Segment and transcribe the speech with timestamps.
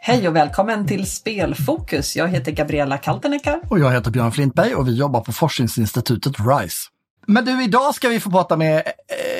[0.00, 2.16] Hej och välkommen till Spelfokus.
[2.16, 3.60] Jag heter Gabriella Kaltenekar.
[3.70, 6.88] Och jag heter Björn Flintberg och vi jobbar på forskningsinstitutet RISE.
[7.26, 8.82] Men du, idag ska vi få prata med,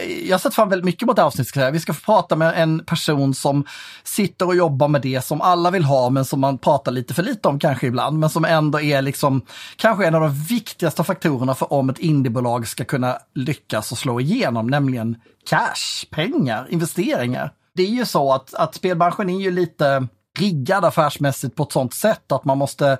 [0.08, 2.52] jag har sett fram väldigt mycket mot det här avsnittet, vi ska få prata med
[2.56, 3.64] en person som
[4.04, 7.22] sitter och jobbar med det som alla vill ha men som man pratar lite för
[7.22, 9.42] lite om kanske ibland, men som ändå är liksom
[9.76, 14.20] kanske en av de viktigaste faktorerna för om ett indiebolag ska kunna lyckas och slå
[14.20, 15.16] igenom, nämligen
[15.50, 17.52] cash, pengar, investeringar.
[17.74, 21.94] Det är ju så att, att spelbranschen är ju lite riggad affärsmässigt på ett sånt
[21.94, 22.98] sätt att man måste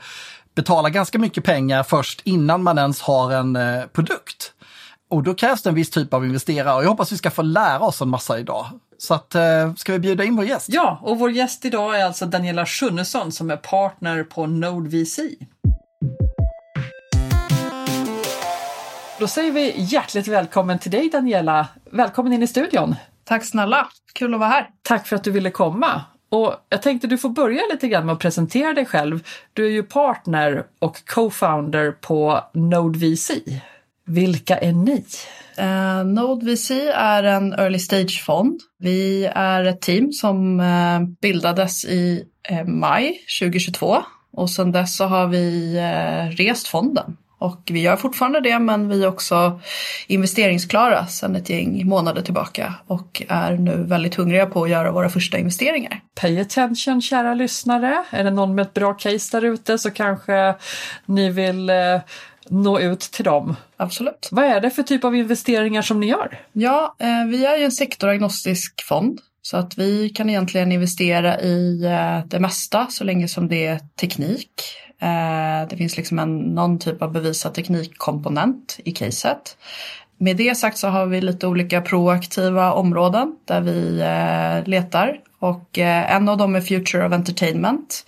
[0.55, 4.52] betala ganska mycket pengar först innan man ens har en eh, produkt.
[5.11, 7.43] Och då krävs det en viss typ av investerare och jag hoppas vi ska få
[7.43, 8.67] lära oss en massa idag.
[8.98, 10.69] Så att, eh, ska vi bjuda in vår gäst?
[10.69, 15.21] Ja, och vår gäst idag är alltså Daniela Schunnesson som är partner på Node VC.
[19.19, 21.69] Då säger vi hjärtligt välkommen till dig Daniela.
[21.91, 22.95] Välkommen in i studion.
[23.25, 24.70] Tack snälla, kul att vara här.
[24.83, 26.03] Tack för att du ville komma.
[26.31, 29.27] Och jag tänkte du får börja lite grann med att presentera dig själv.
[29.53, 33.31] Du är ju partner och co-founder på Node VC.
[34.09, 35.05] Vilka är ni?
[35.61, 38.61] Uh, Node VC är en early stage-fond.
[38.78, 43.97] Vi är ett team som uh, bildades i uh, maj 2022
[44.33, 45.77] och sedan dess så har vi
[46.37, 49.61] rest fonden och vi gör fortfarande det men vi är också
[50.06, 55.09] investeringsklara sedan ett gäng månader tillbaka och är nu väldigt hungriga på att göra våra
[55.09, 56.00] första investeringar.
[56.20, 58.05] Pay attention kära lyssnare.
[58.11, 60.55] Är det någon med ett bra case där ute så kanske
[61.06, 61.70] ni vill
[62.50, 63.56] nå ut till dem.
[63.77, 64.28] Absolut.
[64.30, 66.41] Vad är det för typ av investeringar som ni gör?
[66.52, 71.84] Ja, eh, vi är ju en sektoragnostisk fond så att vi kan egentligen investera i
[71.84, 74.50] eh, det mesta så länge som det är teknik.
[75.00, 79.56] Eh, det finns liksom en, någon typ av bevisad teknikkomponent i caset.
[80.19, 84.03] Med det sagt så har vi lite olika proaktiva områden där vi
[84.70, 88.04] letar och en av dem är Future of Entertainment.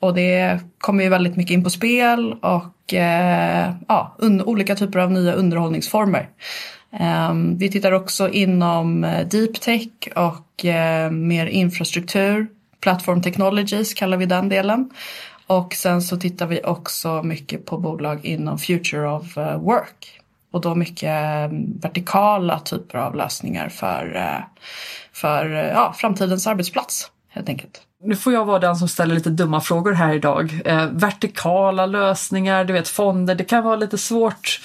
[0.00, 5.12] Och det kommer ju väldigt mycket in på spel och eh, ja, olika typer av
[5.12, 6.28] nya underhållningsformer.
[7.30, 12.48] Um, vi tittar också inom eh, deep tech och eh, mer infrastruktur.
[12.80, 14.90] Platform technologies kallar vi den delen.
[15.46, 20.20] Och sen så tittar vi också mycket på bolag inom Future of eh, Work.
[20.50, 21.50] Och då mycket
[21.82, 24.44] vertikala typer av lösningar för,
[25.12, 27.87] för ja, framtidens arbetsplats helt enkelt.
[28.00, 30.60] Nu får jag vara den som ställer lite dumma frågor här idag.
[30.64, 34.60] Eh, vertikala lösningar, du vet fonder, det kan vara lite svårt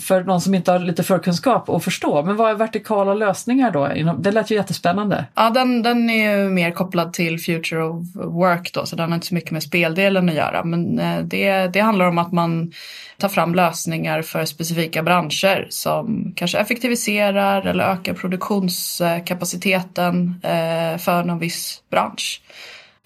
[0.00, 2.22] för någon som inte har lite förkunskap att förstå.
[2.22, 4.12] Men vad är vertikala lösningar då?
[4.18, 5.24] Det lät ju jättespännande.
[5.34, 9.14] Ja, den, den är ju mer kopplad till Future of Work då, så den har
[9.14, 10.64] inte så mycket med speldelen att göra.
[10.64, 12.72] Men eh, det, det handlar om att man
[13.18, 21.38] tar fram lösningar för specifika branscher som kanske effektiviserar eller ökar produktionskapaciteten eh, för någon
[21.38, 22.40] viss bransch.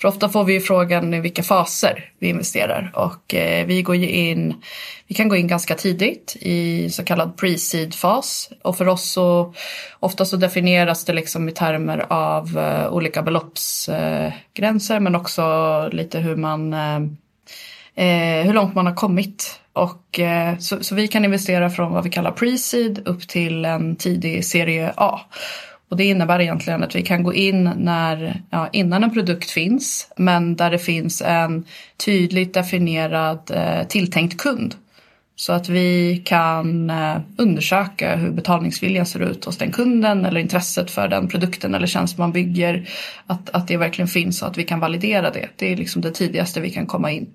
[0.01, 4.09] För ofta får vi frågan i vilka faser vi investerar och eh, vi går ju
[4.09, 4.55] in,
[5.07, 9.55] vi kan gå in ganska tidigt i så kallad pre-seed fas och för oss så
[10.01, 15.43] ofta så definieras det liksom i termer av eh, olika beloppsgränser eh, men också
[15.93, 17.01] lite hur man eh,
[17.95, 22.05] eh, hur långt man har kommit och eh, så, så vi kan investera från vad
[22.05, 25.21] vi kallar pre-seed upp till en tidig serie A.
[25.91, 30.09] Och det innebär egentligen att vi kan gå in när, ja, innan en produkt finns
[30.17, 31.65] men där det finns en
[32.05, 34.75] tydligt definierad eh, tilltänkt kund.
[35.37, 40.91] Så att vi kan eh, undersöka hur betalningsviljan ser ut hos den kunden eller intresset
[40.91, 42.89] för den produkten eller tjänst man bygger.
[43.27, 45.49] Att, att det verkligen finns och att vi kan validera det.
[45.57, 47.27] Det är liksom det tidigaste vi kan komma in.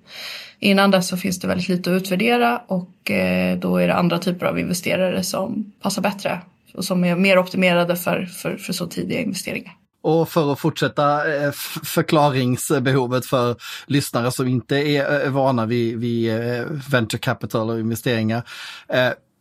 [0.58, 4.18] Innan dess så finns det väldigt lite att utvärdera och eh, då är det andra
[4.18, 6.40] typer av investerare som passar bättre
[6.76, 9.72] och som är mer optimerade för, för, för så tidiga investeringar.
[10.02, 11.50] Och för att fortsätta eh,
[11.84, 13.56] förklaringsbehovet för
[13.86, 18.42] lyssnare som inte är eh, vana vid, vid eh, venture capital och investeringar.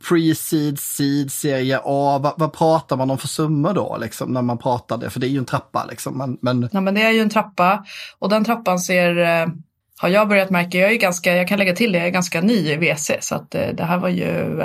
[0.10, 4.58] Pre-seed, seed, serie A, vad, vad, pratar man om för summor då liksom, när man
[4.58, 5.10] pratar det?
[5.10, 5.86] För det är ju en trappa.
[5.90, 6.70] Liksom, men, men...
[6.72, 7.86] Ja, men det är ju en trappa
[8.20, 9.16] och den trappan ser
[9.98, 12.42] har jag börjat märka, jag är ganska, jag kan lägga till det, jag är ganska
[12.42, 14.62] ny i VC så att det här var ju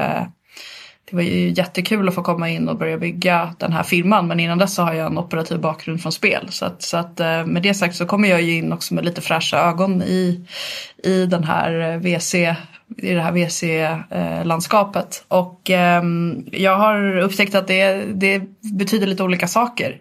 [1.11, 4.41] det var ju jättekul att få komma in och börja bygga den här firman men
[4.41, 6.47] innan dess så har jag en operativ bakgrund från spel.
[6.51, 9.05] Så att, så att eh, med det sagt så kommer jag ju in också med
[9.05, 10.41] lite fräscha ögon i,
[11.05, 12.35] i den här eh, VC
[12.97, 15.25] i det här VC-landskapet.
[15.31, 16.03] Eh, och eh,
[16.53, 19.99] jag har upptäckt att det, det betyder lite olika saker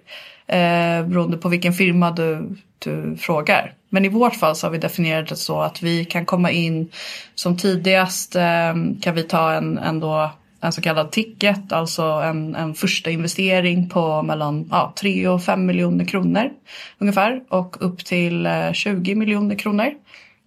[0.48, 3.74] eh, beroende på vilken firma du, du frågar.
[3.90, 6.92] Men i vårt fall så har vi definierat det så att vi kan komma in
[7.36, 12.74] som tidigast eh, kan vi ta en, ändå en så kallad ticket, alltså en, en
[12.74, 16.50] första investering på mellan ja, 3 och 5 miljoner kronor
[16.98, 19.92] ungefär och upp till eh, 20 miljoner kronor.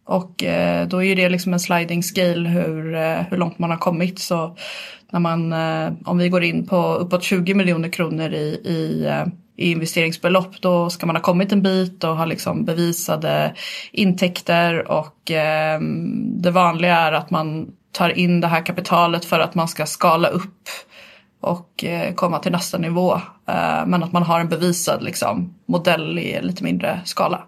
[0.04, 3.76] Och eh, då är det liksom en sliding scale hur, eh, hur långt man har
[3.76, 4.18] kommit.
[4.18, 4.56] Så
[5.10, 9.26] när man, eh, om vi går in på uppåt 20 miljoner kronor i, i, eh,
[9.56, 13.54] i investeringsbelopp då ska man ha kommit en bit och ha liksom bevisade
[13.92, 15.80] intäkter och eh,
[16.24, 20.28] det vanliga är att man tar in det här kapitalet för att man ska skala
[20.28, 20.68] upp
[21.40, 23.14] och eh, komma till nästa nivå.
[23.46, 27.42] Eh, men att man har en bevisad liksom, modell i lite mindre skala.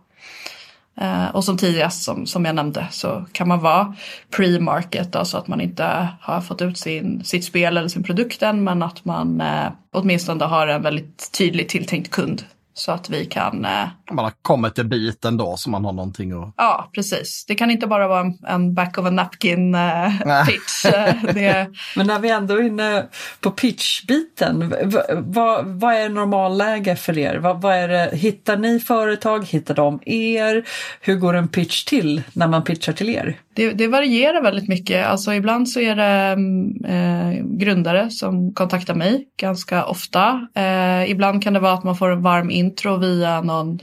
[1.01, 3.95] Eh, och som tidigast som, som jag nämnde så kan man vara
[4.31, 8.65] pre-market, alltså att man inte har fått ut sin, sitt spel eller sin produkt än
[8.65, 12.45] men att man eh, åtminstone har en väldigt tydlig tilltänkt kund
[12.75, 13.65] så att vi kan...
[13.65, 13.89] Eh...
[14.11, 16.55] Man har kommit en bit ändå så man har någonting att...
[16.57, 17.45] Ja, precis.
[17.49, 20.85] Det kan inte bara vara en, back of a napkin eh, pitch.
[20.85, 21.71] Eh, det...
[21.97, 23.07] Men när vi ändå är inne
[23.41, 24.75] på pitchbiten,
[25.13, 27.37] vad, vad är normalläge för er?
[27.37, 29.47] Vad, vad är det, hittar ni företag?
[29.47, 30.65] Hittar de er?
[31.01, 33.39] Hur går en pitch till när man pitchar till er?
[33.55, 35.07] Det, det varierar väldigt mycket.
[35.07, 40.49] Alltså ibland så är det mm, eh, grundare som kontaktar mig ganska ofta.
[40.55, 43.81] Eh, ibland kan det vara att man får en varm intro via någon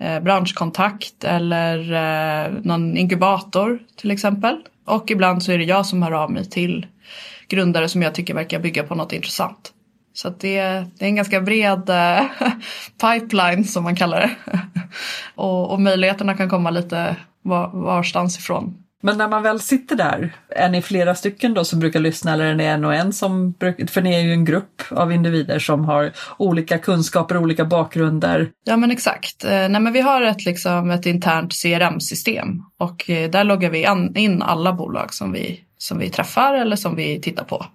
[0.00, 4.56] eh, branschkontakt eller eh, någon inkubator till exempel.
[4.86, 6.86] Och ibland så är det jag som hör av mig till
[7.48, 9.72] grundare som jag tycker verkar bygga på något intressant.
[10.12, 10.60] Så det,
[10.98, 12.24] det, är en ganska bred eh,
[13.00, 14.30] pipeline som man kallar det.
[15.34, 18.82] och, och möjligheterna kan komma lite var, varstans ifrån.
[19.02, 22.44] Men när man väl sitter där, är ni flera stycken då som brukar lyssna eller
[22.44, 25.58] är ni en och en som brukar, för ni är ju en grupp av individer
[25.58, 28.50] som har olika kunskaper, olika bakgrunder.
[28.64, 29.44] Ja men exakt.
[29.44, 33.86] Eh, nej men vi har ett, liksom, ett internt CRM-system och eh, där loggar vi
[34.20, 37.66] in alla bolag som vi som vi träffar eller som vi tittar på.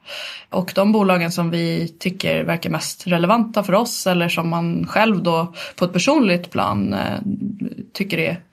[0.50, 5.24] Och de bolagen som vi tycker verkar mest relevanta för oss eller som man själv
[5.24, 7.19] då på ett personligt plan eh,
[7.94, 8.44] tycker, är,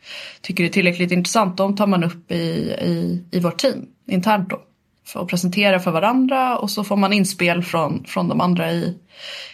[0.41, 2.35] tycker är tillräckligt intressant, de tar man upp i,
[2.83, 4.63] i, i vårt team internt då.
[5.07, 8.99] För att presentera för varandra och så får man inspel från, från de andra i,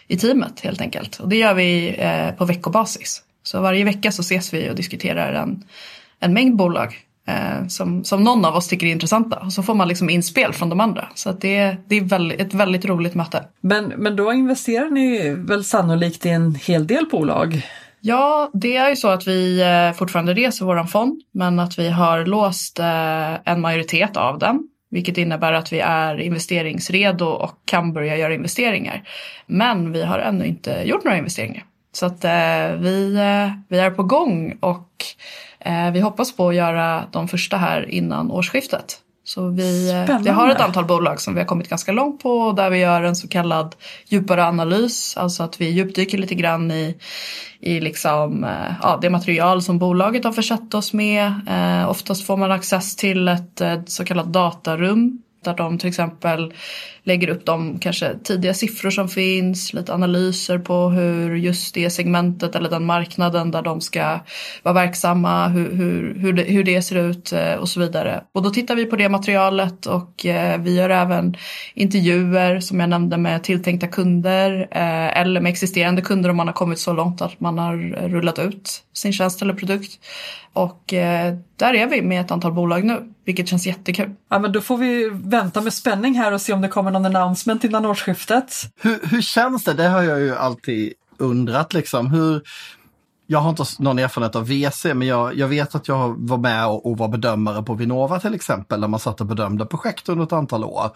[0.09, 1.19] i teamet helt enkelt.
[1.21, 3.23] Och det gör vi eh, på veckobasis.
[3.43, 5.65] Så varje vecka så ses vi och diskuterar en,
[6.21, 6.97] en mängd bolag
[7.29, 9.39] eh, som, som någon av oss tycker är intressanta.
[9.39, 11.09] Och så får man liksom inspel från de andra.
[11.15, 13.45] Så det, det är väldigt, ett väldigt roligt möte.
[13.61, 17.63] Men, men då investerar ni väl sannolikt i en hel del bolag?
[18.01, 21.89] Ja, det är ju så att vi eh, fortfarande reser våran fond, men att vi
[21.89, 24.69] har låst eh, en majoritet av den.
[24.91, 29.03] Vilket innebär att vi är investeringsredo och kan börja göra investeringar.
[29.47, 31.65] Men vi har ännu inte gjort några investeringar.
[31.93, 33.19] Så att eh, vi,
[33.69, 34.89] vi är på gång och
[35.93, 39.01] vi hoppas på att göra de första här innan årsskiftet.
[39.27, 42.71] Så vi, vi har ett antal bolag som vi har kommit ganska långt på där
[42.71, 43.75] vi gör en så kallad
[44.07, 45.17] djupare analys.
[45.17, 46.97] Alltså att vi djupdyker lite grann i,
[47.61, 51.33] i liksom, eh, ja, det material som bolaget har försett oss med.
[51.49, 56.53] Eh, oftast får man access till ett, ett så kallat datarum där de till exempel
[57.05, 62.55] lägger upp de kanske tidiga siffror som finns, lite analyser på hur just det segmentet
[62.55, 64.19] eller den marknaden där de ska
[64.63, 68.25] vara verksamma, hur, hur, hur, det, hur det ser ut eh, och så vidare.
[68.33, 71.37] Och då tittar vi på det materialet och eh, vi gör även
[71.75, 76.55] intervjuer som jag nämnde med tilltänkta kunder eh, eller med existerande kunder om man har
[76.55, 77.77] kommit så långt att man har
[78.09, 79.99] rullat ut sin tjänst eller produkt.
[80.55, 80.83] Och
[81.57, 84.11] där är vi med ett antal bolag nu, vilket känns jättekul.
[84.31, 87.07] Ja, men då får vi vänta med spänning här och se om det kommer någon
[87.07, 88.55] announcement innan årsskiftet.
[88.81, 89.73] Hur, hur känns det?
[89.73, 92.11] Det har jag ju alltid undrat liksom.
[92.11, 92.43] Hur,
[93.27, 96.67] jag har inte någon erfarenhet av VC, men jag, jag vet att jag var med
[96.67, 100.25] och, och, var bedömare på Vinnova till exempel, där man satt och bedömde projekt under
[100.25, 100.91] ett antal år.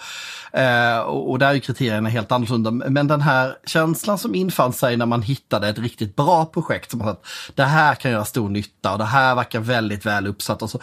[0.52, 2.70] Eh, och, och där är kriterierna helt annorlunda.
[2.70, 7.02] Men den här känslan som infann sig när man hittade ett riktigt bra projekt, som
[7.02, 10.62] att det här kan göra stor nytta och det här verkar väldigt väl uppsatt.
[10.62, 10.80] Och så,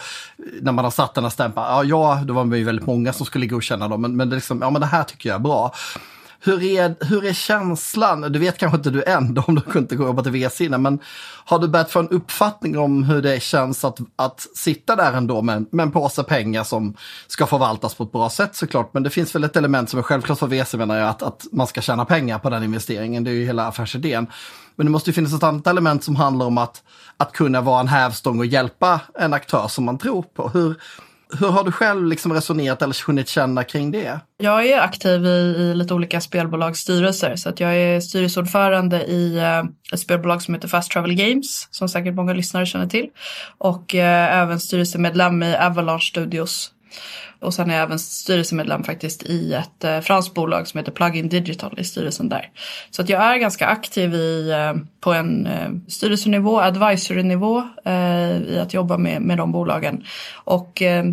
[0.61, 3.13] när man har satt den här stämpeln, ja, ja, då var det ju väldigt många
[3.13, 5.39] som skulle godkänna dem, men, men, det, liksom, ja, men det här tycker jag är
[5.39, 5.73] bra.
[6.45, 8.21] Hur är, hur är känslan?
[8.21, 10.99] Du vet kanske inte du än om du inte jobbat till VC innan, men
[11.45, 15.41] har du börjat få en uppfattning om hur det känns att, att sitta där ändå
[15.41, 16.95] med, med en påse pengar som
[17.27, 18.93] ska förvaltas på ett bra sätt såklart.
[18.93, 21.45] Men det finns väl ett element som är självklart för VC menar jag, att, att
[21.51, 23.23] man ska tjäna pengar på den investeringen.
[23.23, 24.27] Det är ju hela affärsidén.
[24.75, 26.83] Men det måste ju finnas ett annat element som handlar om att,
[27.17, 30.49] att kunna vara en hävstång och hjälpa en aktör som man tror på.
[30.49, 30.75] Hur,
[31.39, 34.19] hur har du själv liksom resonerat eller hunnit känna kring det?
[34.37, 39.37] Jag är aktiv i, i lite olika spelbolags styrelser så att jag är styrelseordförande i
[39.37, 39.63] eh,
[39.93, 43.09] ett spelbolag som heter Fast Travel Games som säkert många lyssnare känner till
[43.57, 46.71] och eh, även styrelsemedlem i Avalanche Studios
[47.39, 51.29] och sen är jag även styrelsemedlem faktiskt i ett eh, franskt bolag som heter Plugin
[51.29, 52.49] Digital i styrelsen där.
[52.91, 58.59] Så att jag är ganska aktiv i, eh, på en eh, styrelsenivå, advisory-nivå eh, i
[58.61, 60.03] att jobba med, med de bolagen.
[60.33, 61.05] Och eh,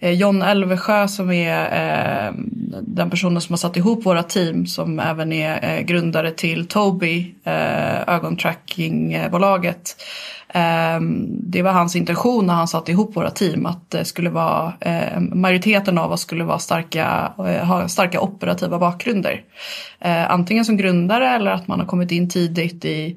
[0.00, 2.32] eh John Elvesjö som är eh,
[2.80, 7.34] den personen som har satt ihop våra team som även är eh, grundare till Tobii,
[7.44, 9.96] eh, ögontrackingbolaget.
[10.48, 14.72] Ehm, det var hans intention när han satte ihop våra team att det skulle vara
[14.80, 19.44] ehm, majoriteten av oss skulle vara starka, eh, ha starka operativa bakgrunder.
[20.00, 23.16] Ehm, antingen som grundare eller att man har kommit in tidigt i,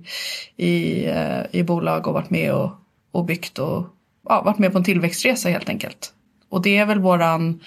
[0.57, 2.71] i, eh, i bolag och varit med och,
[3.11, 3.87] och byggt och
[4.29, 6.13] ja, varit med på en tillväxtresa helt enkelt.
[6.49, 7.59] Och det är väl våran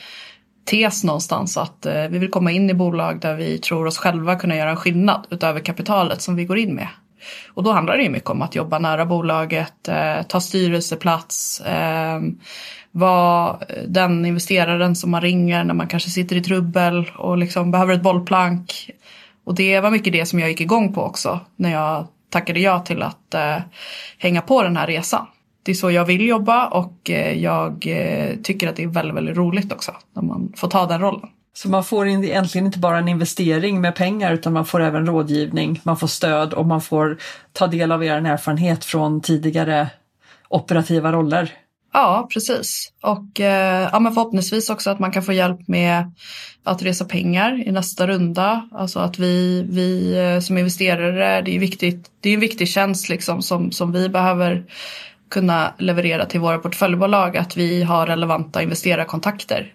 [0.65, 4.37] tes någonstans att eh, vi vill komma in i bolag där vi tror oss själva
[4.37, 6.89] kunna göra en skillnad utöver kapitalet som vi går in med.
[7.49, 12.21] Och då handlar det ju mycket om att jobba nära bolaget, eh, ta styrelseplats, eh,
[12.91, 17.95] vara den investeraren som man ringer när man kanske sitter i trubbel och liksom behöver
[17.95, 18.91] ett bollplank.
[19.45, 22.81] Och det var mycket det som jag gick igång på också när jag tackade ja
[22.81, 23.57] till att eh,
[24.19, 25.27] hänga på den här resan.
[25.63, 29.17] Det är så jag vill jobba och eh, jag eh, tycker att det är väldigt,
[29.17, 31.29] väldigt roligt också när man får ta den rollen.
[31.57, 35.81] Så man får egentligen inte bara en investering med pengar utan man får även rådgivning,
[35.83, 37.19] man får stöd och man får
[37.53, 39.91] ta del av er erfarenhet från tidigare
[40.49, 41.53] operativa roller.
[41.93, 42.93] Ja, precis.
[43.03, 46.13] Och eh, ja, men förhoppningsvis också att man kan få hjälp med
[46.65, 48.69] att resa pengar i nästa runda.
[48.73, 53.09] Alltså att vi, vi eh, som investerare, det är, viktigt, det är en viktig tjänst
[53.09, 54.65] liksom som, som vi behöver
[55.31, 59.73] kunna leverera till våra portföljbolag, att vi har relevanta investerarkontakter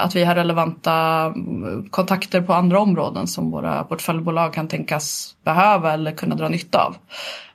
[0.00, 0.92] att vi har relevanta
[1.36, 6.78] mm, kontakter på andra områden som våra portföljbolag kan tänkas behöva eller kunna dra nytta
[6.78, 6.96] av.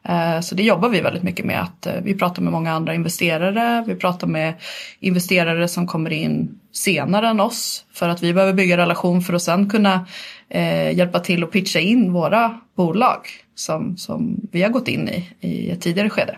[0.03, 1.62] Eh, så det jobbar vi väldigt mycket med.
[1.62, 3.83] att eh, Vi pratar med många andra investerare.
[3.88, 4.53] Vi pratar med
[5.00, 9.41] investerare som kommer in senare än oss för att vi behöver bygga relation för att
[9.41, 10.05] sen kunna
[10.50, 13.19] eh, hjälpa till och pitcha in våra bolag
[13.55, 16.38] som, som vi har gått in i i ett tidigare skede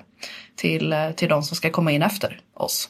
[0.56, 2.90] till, till de som ska komma in efter oss.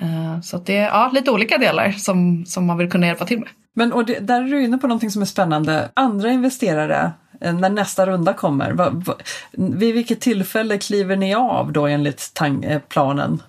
[0.00, 3.38] Eh, så det är ja, lite olika delar som, som man vill kunna hjälpa till
[3.38, 3.48] med.
[3.74, 5.88] Men och det, där är du inne på någonting som är spännande.
[5.94, 9.14] Andra investerare, eh, när nästa runda kommer, va, va,
[9.52, 13.42] vid vilket tillfälle kliver ni av då enligt tang, eh, planen?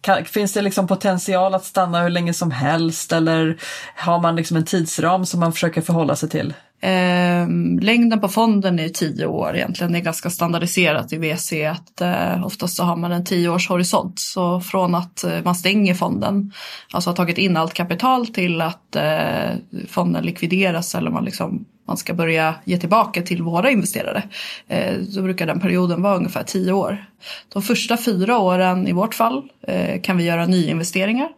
[0.00, 3.56] Kan, finns det liksom potential att stanna hur länge som helst eller
[3.96, 6.54] har man liksom en tidsram som man försöker förhålla sig till?
[6.80, 7.48] Eh,
[7.80, 9.92] längden på fonden är tio år egentligen.
[9.92, 14.18] Det är ganska standardiserat i VC att eh, oftast så har man en tioårshorisont.
[14.18, 16.52] Så från att eh, man stänger fonden,
[16.92, 19.50] alltså har tagit in allt kapital till att eh,
[19.88, 24.22] fonden likvideras eller man, liksom, man ska börja ge tillbaka till våra investerare.
[24.68, 27.04] Eh, då brukar den perioden vara ungefär tio år.
[27.52, 31.28] De första fyra åren i vårt fall eh, kan vi göra nyinvesteringar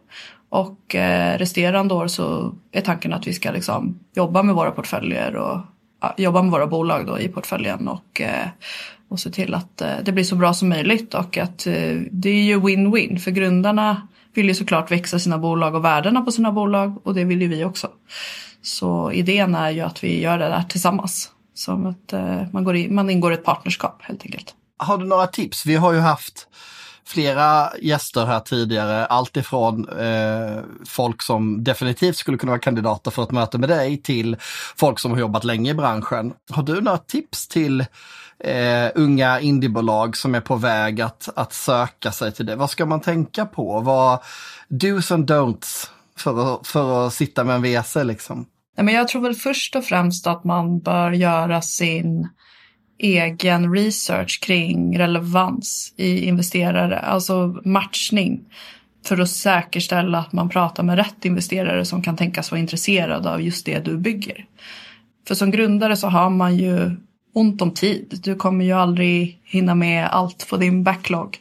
[0.51, 5.35] och eh, resterande år så är tanken att vi ska liksom jobba med våra portföljer
[5.35, 5.59] och
[6.17, 8.47] jobba med våra bolag då i portföljen och, eh,
[9.09, 12.29] och se till att eh, det blir så bra som möjligt och att eh, det
[12.29, 16.51] är ju win-win för grundarna vill ju såklart växa sina bolag och värdena på sina
[16.51, 17.87] bolag och det vill ju vi också.
[18.61, 21.31] Så idén är ju att vi gör det där tillsammans.
[21.53, 22.13] Som att
[22.51, 24.55] man, går in, man ingår ett partnerskap helt enkelt.
[24.77, 25.65] Har du några tips?
[25.65, 26.47] Vi har ju haft
[27.11, 33.31] flera gäster här tidigare, alltifrån eh, folk som definitivt skulle kunna vara kandidater för ett
[33.31, 34.37] möte med dig till
[34.75, 36.33] folk som har jobbat länge i branschen.
[36.51, 37.81] Har du några tips till
[38.39, 42.55] eh, unga indiebolag som är på väg att, att söka sig till det?
[42.55, 43.79] Vad ska man tänka på?
[43.79, 44.19] Vad
[44.69, 48.45] dos and don'ts för att, för att sitta med en VC liksom?
[48.75, 52.27] jag tror väl först och främst att man bör göra sin
[53.01, 58.39] egen research kring relevans i investerare, alltså matchning
[59.05, 63.41] för att säkerställa att man pratar med rätt investerare som kan tänkas vara intresserade av
[63.41, 64.45] just det du bygger.
[65.27, 66.91] För som grundare så har man ju
[67.33, 68.19] ont om tid.
[68.23, 71.37] Du kommer ju aldrig hinna med allt på din backlog.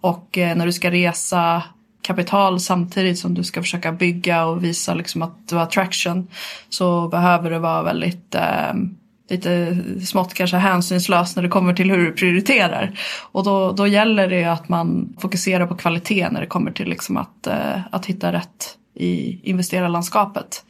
[0.00, 1.62] Och eh, när du ska resa
[2.02, 6.28] kapital samtidigt som du ska försöka bygga och visa liksom att du har traction
[6.68, 8.74] så behöver du vara väldigt eh,
[9.28, 9.76] lite
[10.06, 12.98] smått kanske hänsynslös när det kommer till hur du prioriterar.
[13.32, 17.16] Och då, då gäller det att man fokuserar på kvalitet när det kommer till liksom
[17.16, 20.64] att, eh, att hitta rätt i investerarlandskapet.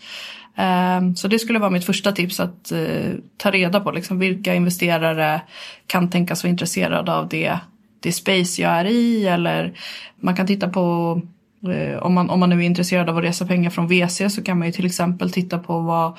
[0.57, 4.55] Eh, så det skulle vara mitt första tips att eh, ta reda på liksom vilka
[4.55, 5.43] investerare
[5.87, 7.59] kan tänkas vara intresserade av det,
[8.01, 9.79] det space jag är i eller
[10.21, 11.21] man kan titta på
[11.71, 14.43] Eh, om man, om man nu är intresserad av att resa pengar från VC så
[14.43, 16.19] kan man ju till exempel titta på vad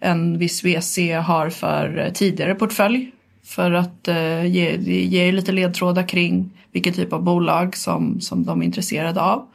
[0.00, 3.10] en viss VC har för eh, tidigare portfölj.
[3.44, 8.60] För att eh, ge, ge lite ledtrådar kring vilken typ av bolag som, som de
[8.60, 9.46] är intresserade av.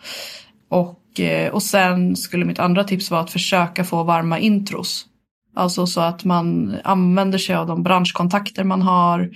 [0.70, 5.06] Och, eh, och sen skulle mitt andra tips vara att försöka få varma intros.
[5.54, 9.30] Alltså så att man använder sig av de branschkontakter man har.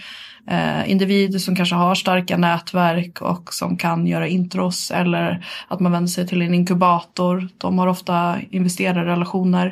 [0.47, 4.91] Eh, individer som kanske har starka nätverk och som kan göra intros.
[4.91, 7.47] Eller att man vänder sig till en inkubator.
[7.57, 9.65] De har ofta investerarrelationer.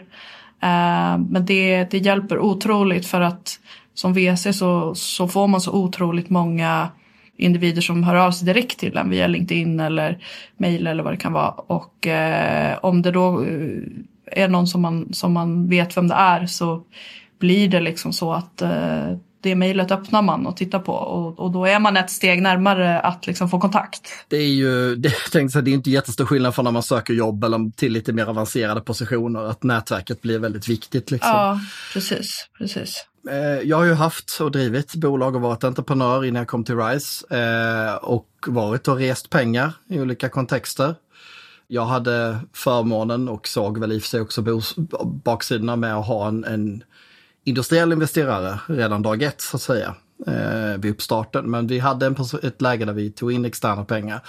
[0.61, 3.59] Eh, men det, det hjälper otroligt för att
[3.93, 6.89] som VC så, så får man så otroligt många
[7.37, 10.23] individer som hör av sig direkt till en via LinkedIn eller
[10.57, 11.49] mail eller vad det kan vara.
[11.51, 13.81] Och eh, om det då eh,
[14.35, 16.83] är någon som man, som man vet vem det är så
[17.39, 21.51] blir det liksom så att eh, det mejlet öppnar man och tittar på och, och
[21.51, 24.01] då är man ett steg närmare att liksom få kontakt.
[24.27, 27.13] Det är ju, det, jag tänkte, det är inte jättestor skillnad från när man söker
[27.13, 31.11] jobb eller till lite mer avancerade positioner, att nätverket blir väldigt viktigt.
[31.11, 31.31] Liksom.
[31.31, 31.59] Ja,
[31.93, 33.05] precis, precis.
[33.29, 36.77] Eh, jag har ju haft och drivit bolag och varit entreprenör innan jag kom till
[36.77, 40.95] RISE eh, och varit och rest pengar i olika kontexter.
[41.67, 44.43] Jag hade förmånen och såg väl i och för sig också
[45.05, 46.83] baksidorna med att ha en, en
[47.43, 49.95] industriell investerare redan dag ett så att säga
[50.27, 51.51] eh, vid uppstarten.
[51.51, 54.21] Men vi hade en, ett läge där vi tog in externa pengar.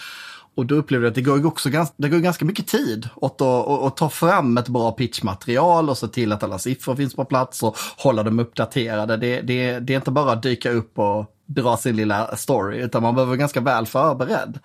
[0.57, 3.41] Och då upplevde jag att det går också ganska, det går ganska mycket tid åt
[3.41, 7.25] att, att ta fram ett bra pitchmaterial och se till att alla siffror finns på
[7.25, 9.17] plats och hålla dem uppdaterade.
[9.17, 13.03] Det, det, det är inte bara att dyka upp och dra sin lilla story, utan
[13.03, 14.59] man behöver vara ganska väl förberedd.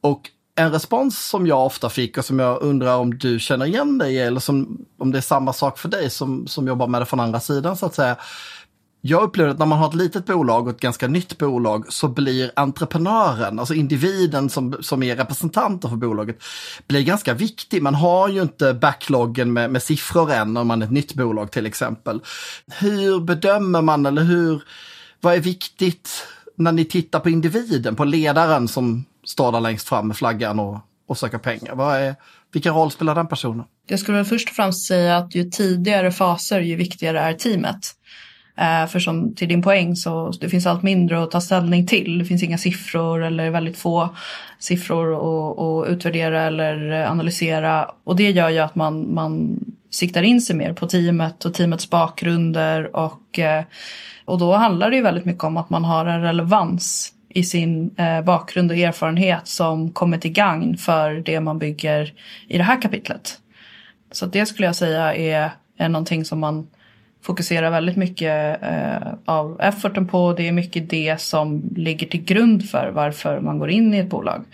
[0.00, 3.98] Och en respons som jag ofta fick och som jag undrar om du känner igen
[3.98, 7.00] dig i eller som, om det är samma sak för dig som, som jobbar med
[7.00, 8.16] det från andra sidan så att säga.
[9.00, 12.08] Jag upplever att när man har ett litet bolag och ett ganska nytt bolag så
[12.08, 16.42] blir entreprenören, alltså individen som, som är representanter för bolaget,
[16.86, 17.82] blir ganska viktig.
[17.82, 21.50] Man har ju inte backloggen med, med siffror än om man är ett nytt bolag
[21.50, 22.20] till exempel.
[22.66, 24.62] Hur bedömer man eller hur,
[25.20, 30.08] vad är viktigt när ni tittar på individen, på ledaren som står där längst fram
[30.08, 31.74] med flaggan och, och söker pengar?
[31.74, 32.14] Vad är,
[32.52, 33.64] vilken roll spelar den personen?
[33.88, 37.94] Jag skulle väl först och främst säga att ju tidigare faser ju viktigare är teamet.
[38.56, 42.18] Eh, för som till din poäng så det finns allt mindre att ta ställning till.
[42.18, 44.08] Det finns inga siffror eller väldigt få
[44.58, 47.90] siffror att, utvärdera eller analysera.
[48.04, 51.90] Och det gör ju att man, man siktar in sig mer på teamet och teamets
[51.90, 53.64] bakgrunder och, eh,
[54.24, 57.94] och då handlar det ju väldigt mycket om att man har en relevans i sin
[57.96, 62.12] eh, bakgrund och erfarenhet som kommer till gagn för det man bygger
[62.48, 63.38] i det här kapitlet.
[64.12, 66.66] Så det skulle jag säga är, är någonting som man
[67.22, 70.32] fokuserar väldigt mycket eh, av efforten på.
[70.32, 74.10] Det är mycket det som ligger till grund för varför man går in i ett
[74.10, 74.44] bolag.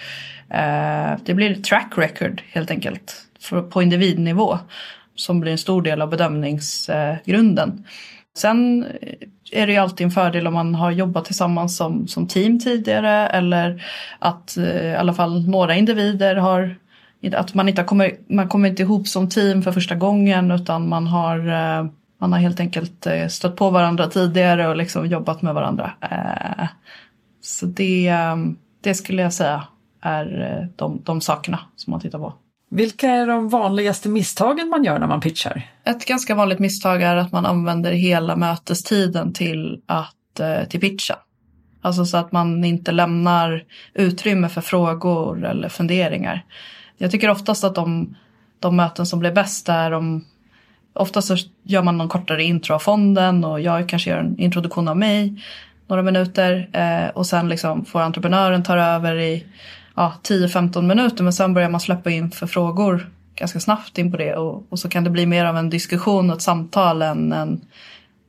[0.50, 4.58] Eh, det blir track record helt enkelt för, på individnivå
[5.14, 7.84] som blir en stor del av bedömningsgrunden.
[8.36, 8.86] Sen
[9.54, 13.28] är det ju alltid en fördel om man har jobbat tillsammans som, som team tidigare
[13.28, 13.84] eller
[14.18, 16.76] att eh, i alla fall några individer har
[17.32, 21.06] att man inte kommer, man kommer inte ihop som team för första gången utan man
[21.06, 21.86] har, eh,
[22.18, 25.92] man har helt enkelt eh, stött på varandra tidigare och liksom jobbat med varandra.
[26.00, 26.66] Eh,
[27.40, 28.36] så det, eh,
[28.80, 29.64] det skulle jag säga
[30.00, 32.32] är de, de sakerna som man tittar på.
[32.70, 35.62] Vilka är de vanligaste misstagen man gör när man pitchar?
[35.84, 41.18] Ett ganska vanligt misstag är att man använder hela mötestiden till, att, eh, till pitcha.
[41.80, 46.44] Alltså så att man inte lämnar utrymme för frågor eller funderingar.
[46.96, 48.16] Jag tycker oftast att de,
[48.58, 50.24] de möten som blir bäst är om
[50.96, 54.88] Oftast så gör man någon kortare intro av fonden och jag kanske gör en introduktion
[54.88, 55.42] av mig
[55.86, 59.46] några minuter eh, och sen liksom får entreprenören ta över i
[59.94, 64.16] ja, 10-15 minuter men sen börjar man släppa in för frågor ganska snabbt in på
[64.16, 67.32] det och, och så kan det bli mer av en diskussion och ett samtal än
[67.32, 67.60] en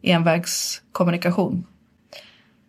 [0.01, 1.65] envägskommunikation.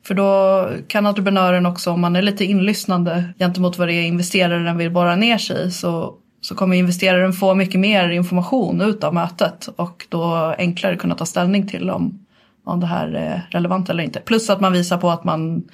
[0.06, 4.76] För då kan entreprenören också, om man är lite inlyssnande gentemot vad det är investeraren
[4.76, 9.68] vill borra ner sig så, så kommer investeraren få mycket mer information ut av mötet
[9.76, 12.25] och då enklare kunna ta ställning till om
[12.66, 14.20] om det här är relevant eller inte.
[14.20, 15.64] Plus att man visar på att man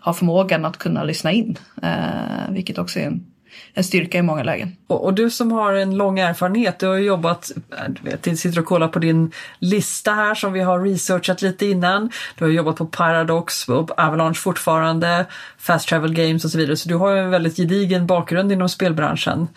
[0.00, 3.26] har förmågan att kunna lyssna in, eh, vilket också är en,
[3.74, 4.76] en styrka i många lägen.
[4.86, 8.38] Och, och, du som har en lång erfarenhet, du har jobbat, eh, du vet, jag
[8.38, 12.10] sitter och kollar på din lista här som vi har researchat lite innan.
[12.38, 15.26] Du har jobbat på Paradox, på Avalanche fortfarande,
[15.58, 19.48] Fast Travel Games och så vidare, så du har en väldigt gedigen bakgrund inom spelbranschen.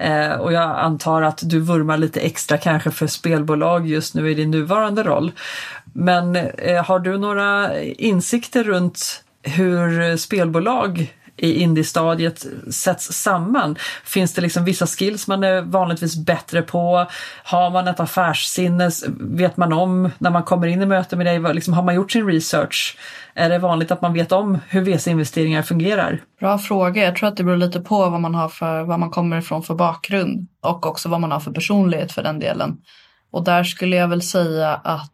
[0.00, 4.34] Eh, och jag antar att du vurmar lite extra kanske för spelbolag just nu i
[4.34, 5.32] din nuvarande roll.
[5.98, 13.76] Men eh, har du några insikter runt hur spelbolag i indiestadiet sätts samman?
[14.04, 17.06] Finns det liksom vissa skills man är vanligtvis bättre på?
[17.44, 18.90] Har man ett affärssinne?
[19.20, 21.54] Vet man om när man kommer in i möte med dig?
[21.54, 22.98] Liksom, har man gjort sin research?
[23.34, 26.20] Är det vanligt att man vet om hur VC-investeringar fungerar?
[26.40, 27.04] Bra fråga.
[27.04, 29.62] Jag tror att det beror lite på vad man, har för, vad man kommer ifrån
[29.62, 32.76] för bakgrund och också vad man har för personlighet för den delen.
[33.30, 35.12] Och där skulle jag väl säga att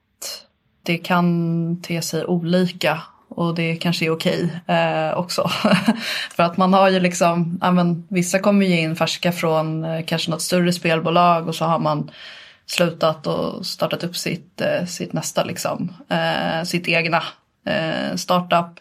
[0.85, 5.49] det kan te sig olika och det kanske är okej eh, också.
[6.31, 10.05] För att man har ju liksom, ja, men, vissa kommer ju in färska från eh,
[10.05, 12.11] kanske något större spelbolag och så har man
[12.67, 17.23] slutat och startat upp sitt, eh, sitt nästa liksom, eh, sitt egna
[17.67, 18.81] eh, startup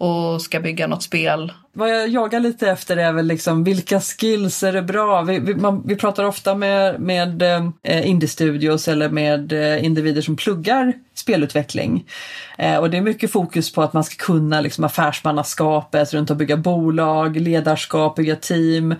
[0.00, 1.52] och ska bygga något spel.
[1.72, 5.22] Vad jag jagar lite efter är väl liksom vilka skills är det bra?
[5.22, 7.42] Vi, vi, man, vi pratar ofta med, med
[7.82, 12.04] eh, indie-studios eller med eh, individer som pluggar spelutveckling.
[12.58, 16.36] Eh, och det är mycket fokus på att man ska kunna liksom, affärsmannaskapet runt att
[16.36, 18.94] bygga bolag, ledarskap, bygga team.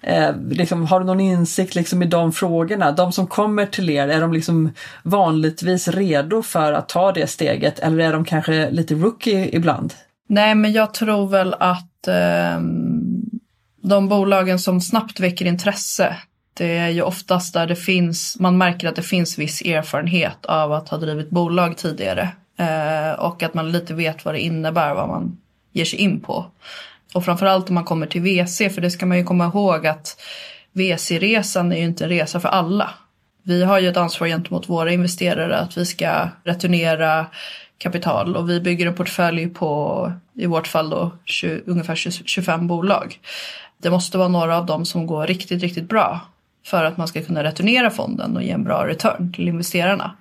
[0.00, 2.92] Eh, liksom, har du någon insikt liksom, i de frågorna?
[2.92, 7.78] De som kommer till er, är de liksom vanligtvis redo för att ta det steget
[7.78, 9.94] eller är de kanske lite rookie ibland?
[10.32, 12.60] Nej, men jag tror väl att eh,
[13.82, 16.16] de bolagen som snabbt väcker intresse,
[16.54, 20.72] det är ju oftast där det finns, man märker att det finns viss erfarenhet av
[20.72, 25.08] att ha drivit bolag tidigare eh, och att man lite vet vad det innebär, vad
[25.08, 25.38] man
[25.72, 26.46] ger sig in på.
[27.14, 30.20] Och framförallt om man kommer till VC, för det ska man ju komma ihåg att
[30.72, 32.90] VC-resan är ju inte en resa för alla.
[33.42, 37.26] Vi har ju ett ansvar gentemot våra investerare att vi ska returnera
[37.82, 43.20] kapital och vi bygger en portfölj på, i vårt fall då, 20, ungefär 25 bolag.
[43.78, 46.20] Det måste vara några av dem som går riktigt, riktigt bra
[46.66, 50.16] för att man ska kunna returnera fonden och ge en bra return till investerarna.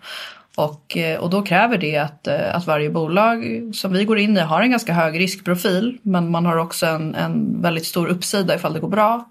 [0.55, 3.43] Och, eh, och då kräver det att, eh, att varje bolag
[3.73, 7.15] som vi går in i har en ganska hög riskprofil men man har också en,
[7.15, 9.29] en väldigt stor uppsida ifall det går bra.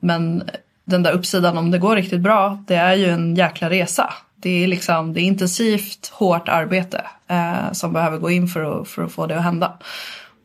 [0.00, 0.42] Men
[0.84, 4.14] den där uppsidan om det går riktigt bra, det är ju en jäkla resa.
[4.44, 8.88] Det är, liksom, det är intensivt, hårt arbete eh, som behöver gå in för att,
[8.88, 9.78] för att få det att hända.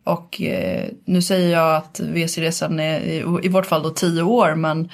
[0.04, 4.56] Och eh, nu säger jag att VC-resan är i, i vårt fall då tio år
[4.56, 4.90] men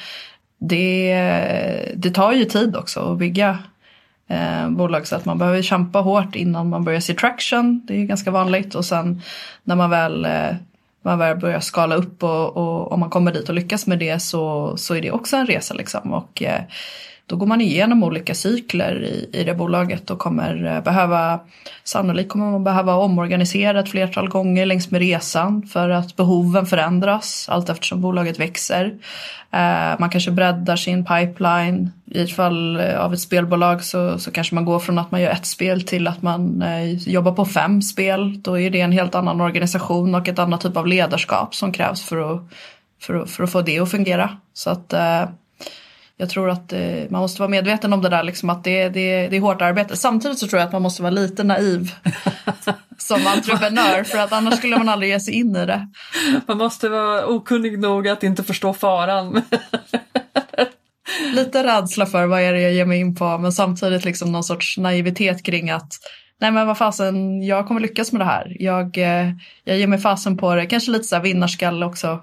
[0.58, 3.58] det, det tar ju tid också att bygga
[4.28, 7.82] eh, bolag så att man behöver kämpa hårt innan man börjar se traction.
[7.88, 9.22] Det är ganska vanligt och sen
[9.64, 10.56] när man väl, eh,
[11.02, 14.20] man väl börjar skala upp och, och om man kommer dit och lyckas med det
[14.20, 16.14] så, så är det också en resa liksom.
[16.14, 16.62] Och, eh,
[17.28, 21.40] då går man igenom olika cykler i, i det bolaget och kommer eh, behöva,
[21.84, 27.50] sannolikt kommer man behöva omorganisera ett flertal gånger längs med resan för att behoven förändras
[27.50, 28.86] allt eftersom bolaget växer.
[29.52, 31.92] Eh, man kanske breddar sin pipeline.
[32.06, 35.22] I ett fall eh, av ett spelbolag så, så kanske man går från att man
[35.22, 36.64] gör ett spel till att man
[36.98, 38.42] jobbar på fem spel.
[38.42, 42.02] Då är det en helt annan organisation och ett annat typ av ledarskap som krävs
[42.02, 42.42] för att,
[43.02, 44.38] för att, för att få det att fungera.
[44.54, 44.94] Så att
[46.18, 49.28] jag tror att eh, man måste vara medveten om det där, liksom, att det, det,
[49.28, 49.98] det är hårt arbete.
[49.98, 51.92] Samtidigt så tror jag att man måste vara lite naiv
[52.98, 55.88] som entreprenör för att annars skulle man aldrig ge sig in i det.
[56.48, 59.42] Man måste vara okunnig nog att inte förstå faran.
[61.34, 64.44] lite rädsla för vad är det jag ger mig in på men samtidigt liksom någon
[64.44, 65.94] sorts naivitet kring att
[66.42, 68.56] nej men vad fasen, jag kommer lyckas med det här.
[68.60, 69.32] Jag, eh,
[69.64, 72.22] jag ger mig fasen på det, kanske lite så här vinnarskalle också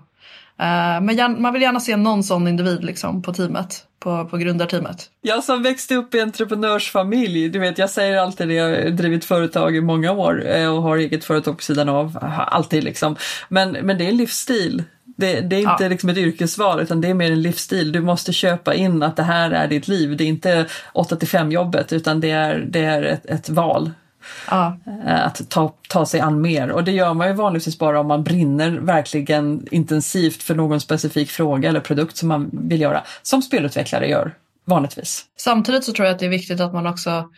[1.02, 5.10] men man vill gärna se någon sån individ liksom på teamet, på, på grundarteamet.
[5.20, 9.24] Jag som växte upp i entreprenörsfamilj, du vet jag säger alltid det, jag har drivit
[9.24, 13.16] företag i många år eh, och har eget företag på sidan av, alltid liksom.
[13.48, 14.82] Men, men det är en livsstil.
[15.16, 15.88] Det, det, är inte ja.
[15.88, 17.92] liksom ett yrkesval utan det är mer en livsstil.
[17.92, 20.16] Du måste köpa in att det här är ditt liv.
[20.16, 23.90] Det är inte 8 till 5 jobbet utan det är, det är ett, ett val
[24.50, 24.76] Ja.
[25.06, 28.06] Eh, att ta, ta sig an mer och det gör man ju vanligtvis bara om
[28.06, 33.42] man brinner verkligen intensivt för någon specifik fråga eller produkt som man vill göra, som
[33.42, 35.24] spelutvecklare gör vanligtvis.
[35.36, 37.28] Samtidigt så tror jag att det är viktigt att man också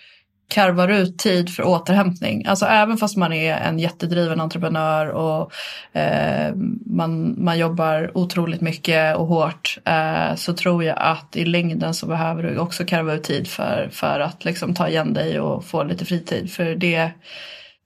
[0.48, 2.46] karvar ut tid för återhämtning.
[2.46, 5.52] Alltså även fast man är en jättedriven entreprenör och
[5.92, 6.54] eh,
[6.86, 12.06] man, man jobbar otroligt mycket och hårt eh, så tror jag att i längden så
[12.06, 15.82] behöver du också karva ut tid för, för att liksom ta igen dig och få
[15.82, 16.52] lite fritid.
[16.52, 17.10] För det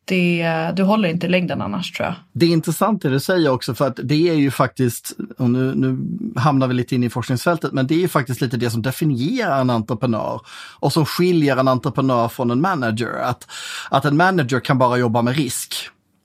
[0.09, 2.15] det, du håller inte i längden annars tror jag.
[2.33, 5.75] Det är intressant det du säger också för att det är ju faktiskt, och nu,
[5.75, 5.99] nu
[6.41, 9.61] hamnar vi lite in i forskningsfältet, men det är ju faktiskt lite det som definierar
[9.61, 10.41] en entreprenör
[10.81, 13.23] och som skiljer en entreprenör från en manager.
[13.23, 13.51] Att,
[13.91, 15.75] att en manager kan bara jobba med risk.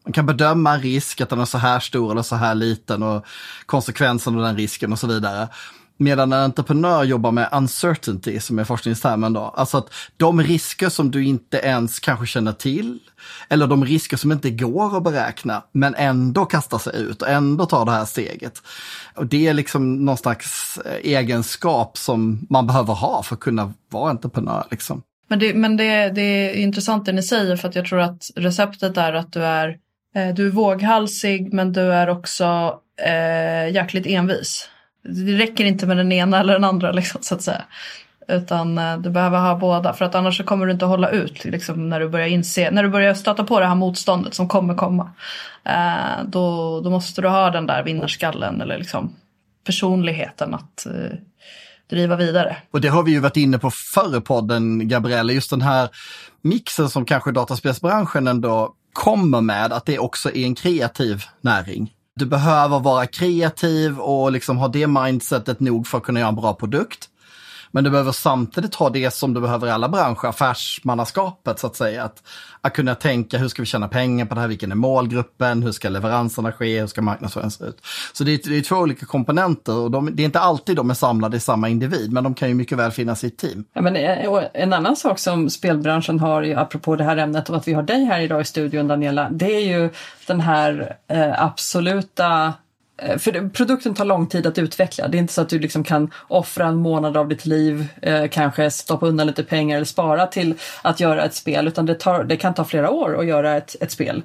[0.05, 3.03] Man kan bedöma en risk, att den är så här stor eller så här liten
[3.03, 3.25] och
[3.65, 5.47] konsekvensen av den risken och så vidare.
[6.03, 9.41] Medan en entreprenör jobbar med uncertainty, som är forskningstermen då.
[9.41, 12.99] Alltså att de risker som du inte ens kanske känner till,
[13.49, 17.65] eller de risker som inte går att beräkna, men ändå kastar sig ut och ändå
[17.65, 18.61] tar det här steget.
[19.15, 23.73] Och det är liksom någon slags eh, egenskap som man behöver ha för att kunna
[23.89, 24.63] vara entreprenör.
[24.71, 25.01] Liksom.
[25.27, 28.29] Men, det, men det, det är intressant det ni säger för att jag tror att
[28.35, 29.77] receptet är att du är,
[30.15, 34.69] eh, du är våghalsig men du är också eh, jäkligt envis.
[35.03, 37.63] Det räcker inte med den ena eller den andra liksom, så att säga.
[38.27, 41.45] Utan eh, du behöver ha båda för att annars så kommer du inte hålla ut
[41.45, 44.75] liksom, när du börjar inse, när du börjar stöta på det här motståndet som kommer
[44.75, 45.11] komma.
[45.63, 49.15] Eh, då, då måste du ha den där vinnarskallen eller liksom
[49.65, 51.17] personligheten att eh,
[51.89, 52.57] driva vidare.
[52.71, 55.33] Och det har vi ju varit inne på förr podden, Gabriella.
[55.33, 55.89] just den här
[56.41, 61.93] mixen som kanske dataspelsbranschen ändå kommer med, att det också är en kreativ näring.
[62.15, 66.35] Du behöver vara kreativ och liksom ha det mindsetet nog för att kunna göra en
[66.35, 67.09] bra produkt.
[67.75, 71.75] Men du behöver samtidigt ha det som du behöver i alla branscher, affärsmannaskapet så att
[71.75, 72.03] säga.
[72.03, 72.23] Att,
[72.61, 75.71] att kunna tänka hur ska vi tjäna pengar på det här, vilken är målgruppen, hur
[75.71, 77.77] ska leveranserna ske, hur ska marknadsföringen se ut.
[78.13, 80.89] Så det är, det är två olika komponenter och de, det är inte alltid de
[80.89, 83.65] är samlade i samma individ, men de kan ju mycket väl finnas i ett team.
[83.73, 87.67] Ja, men eh, en annan sak som spelbranschen har, apropå det här ämnet och att
[87.67, 89.89] vi har dig här idag i studion Daniela, det är ju
[90.27, 92.53] den här eh, absoluta
[92.97, 95.07] Eh, för produkten tar lång tid att utveckla.
[95.07, 98.27] Det är inte så att du liksom kan offra en månad av ditt liv, eh,
[98.27, 102.23] kanske stoppa undan lite pengar eller spara till att göra ett spel, utan det, tar,
[102.23, 104.23] det kan ta flera år att göra ett, ett spel.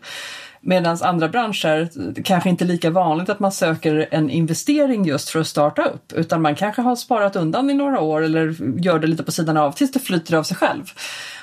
[0.60, 1.88] Medan andra branscher
[2.22, 6.12] kanske inte är lika vanligt att man söker en investering just för att starta upp,
[6.12, 9.56] utan man kanske har sparat undan i några år eller gör det lite på sidan
[9.56, 10.84] av tills det flyter av sig själv.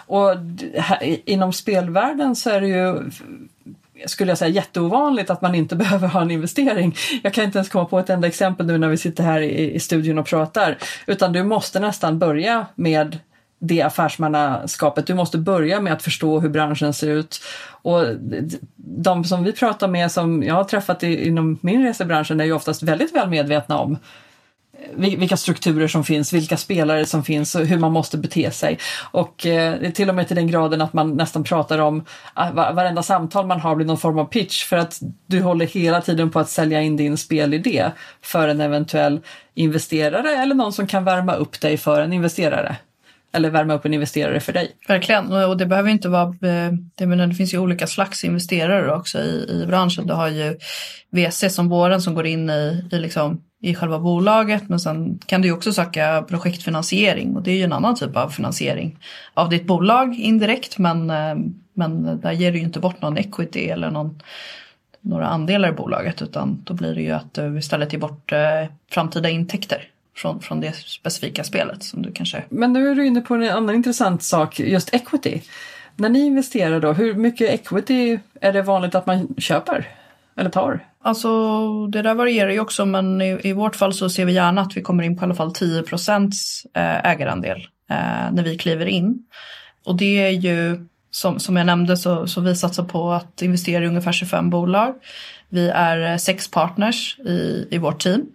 [0.08, 0.30] Och
[0.78, 3.12] här, inom spelvärlden så är det ju
[4.06, 6.96] skulle jag säga jätteovanligt att man inte behöver ha en investering.
[7.24, 9.76] Jag kan inte ens komma på ett enda exempel nu när vi sitter här i,
[9.76, 10.78] i studion och pratar.
[11.06, 13.20] Utan du måste nästan börja med
[13.60, 15.08] det affärsmannaskapet.
[15.08, 17.42] Du måste börja med att förstå hur branschen ser ut.
[17.68, 18.06] Och
[18.76, 22.84] de som vi pratar med, som jag har träffat inom min resebranschen, är ju oftast
[22.84, 23.98] väldigt väl medvetna om
[24.96, 28.80] vilka strukturer som finns, vilka spelare som finns och hur man måste bete sig.
[29.12, 32.76] Och eh, till och med till den graden att man nästan pratar om ah, att
[32.76, 36.32] varenda samtal man har blir någon form av pitch för att du håller hela tiden
[36.32, 39.20] på att sälja in din spelidé för en eventuell
[39.54, 42.76] investerare eller någon som kan värma upp dig för en investerare
[43.36, 44.72] eller värma upp en investerare för dig.
[44.88, 48.96] Verkligen, och det behöver inte vara, eh, det, menar, det finns ju olika slags investerare
[48.96, 50.08] också i, i branschen.
[50.08, 50.58] Du har ju
[51.10, 55.42] VC som våren som går in i, i liksom i själva bolaget men sen kan
[55.42, 58.98] du också söka projektfinansiering och det är ju en annan typ av finansiering
[59.34, 61.36] av ditt bolag indirekt men, eh,
[61.74, 64.22] men där ger du ju inte bort någon equity eller någon,
[65.02, 68.40] några andelar i bolaget utan då blir det ju att du istället ger bort eh,
[68.92, 72.44] framtida intäkter från, från det specifika spelet som du kanske...
[72.50, 75.42] Men nu är du inne på en annan intressant sak, just equity.
[75.96, 79.88] När ni investerar då, hur mycket equity är det vanligt att man köper
[80.36, 80.80] eller tar?
[81.06, 84.62] Alltså det där varierar ju också men i, i vårt fall så ser vi gärna
[84.62, 88.58] att vi kommer in på i alla fall 10 procents eh, ägarandel eh, när vi
[88.58, 89.20] kliver in.
[89.86, 93.84] Och det är ju som, som jag nämnde så, så vi satsar på att investera
[93.84, 94.94] i ungefär 25 bolag.
[95.50, 98.26] Vi är eh, sex partners i, i vårt team.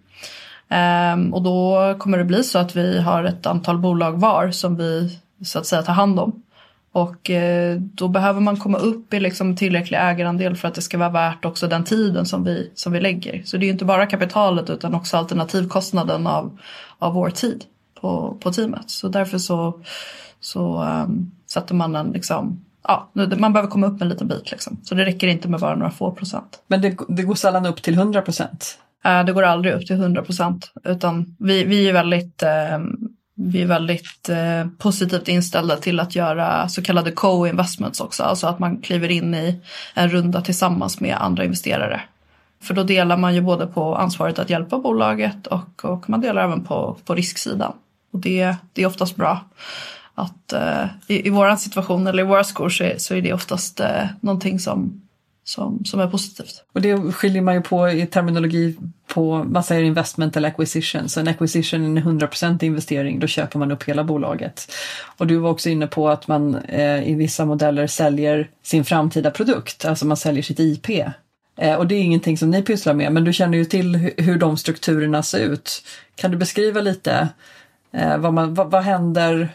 [0.69, 4.77] Ehm, och då kommer det bli så att vi har ett antal bolag var som
[4.77, 6.43] vi så att säga tar hand om.
[6.93, 10.97] Och eh, då behöver man komma upp i liksom tillräcklig ägarandel för att det ska
[10.97, 13.41] vara värt också den tiden som vi, som vi lägger.
[13.45, 16.59] Så det är inte bara kapitalet utan också alternativkostnaden av,
[16.99, 17.63] av vår tid
[18.01, 18.89] på, på teamet.
[18.89, 19.81] Så därför så,
[20.39, 24.79] så um, sätter man en liksom Ja, man behöver komma upp en liten bit liksom.
[24.83, 26.63] Så det räcker inte med bara några få procent.
[26.67, 28.79] Men det, det går sällan upp till 100 procent?
[29.05, 30.71] Uh, det går aldrig upp till 100 procent.
[30.83, 32.85] Utan vi, vi är väldigt uh,
[33.43, 38.23] vi är väldigt eh, positivt inställda till att göra så kallade co-investments också.
[38.23, 39.61] Alltså att man kliver in i
[39.93, 42.01] en runda tillsammans med andra investerare.
[42.61, 46.43] För då delar man ju både på ansvaret att hjälpa bolaget och, och man delar
[46.43, 47.73] även på, på risksidan.
[48.13, 49.39] Och det, det är oftast bra.
[50.15, 53.33] Att eh, i, i vår situation eller i våra skor så är, så är det
[53.33, 55.01] oftast eh, någonting som
[55.43, 56.63] som, som är positivt.
[56.73, 58.77] Och det skiljer man ju på i terminologi
[59.07, 61.09] på, man säger investment eller acquisition.
[61.09, 64.71] Så en acquisition är en 100% investering, då köper man upp hela bolaget.
[65.17, 69.31] Och du var också inne på att man eh, i vissa modeller säljer sin framtida
[69.31, 70.89] produkt, alltså man säljer sitt IP.
[71.57, 74.37] Eh, och det är ingenting som ni pysslar med, men du känner ju till hur
[74.37, 75.83] de strukturerna ser ut.
[76.15, 77.29] Kan du beskriva lite
[77.93, 79.49] eh, vad, man, vad, vad händer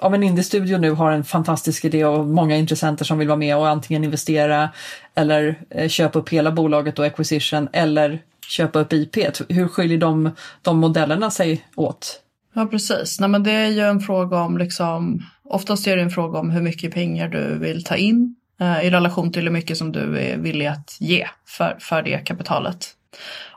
[0.00, 3.56] om en indie-studio nu har en fantastisk idé och många intressenter som vill vara med
[3.56, 4.70] och antingen investera
[5.14, 9.16] eller eh, köpa upp hela bolaget och acquisition eller köpa upp IP?
[9.48, 10.30] Hur skiljer de,
[10.62, 12.22] de modellerna sig åt?
[12.54, 16.10] Ja precis, Nej, men det är ju en fråga om liksom, oftast är det en
[16.10, 19.76] fråga om hur mycket pengar du vill ta in eh, i relation till hur mycket
[19.78, 22.94] som du är villig att ge för, för det kapitalet.